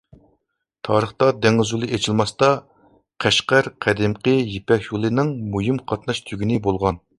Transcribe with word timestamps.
تارىختا 0.87 1.27
دېڭىز 1.43 1.73
يولى 1.75 1.89
ئېچىلماستا، 1.97 2.49
قەشقەر 3.25 3.71
قەدىمكى 3.87 4.35
«يىپەك 4.55 4.91
يولى» 4.91 5.15
نىڭ 5.21 5.33
مۇھىم 5.57 5.81
قاتناش 5.93 6.27
تۈگۈنى 6.31 6.61
بولغان. 6.69 7.03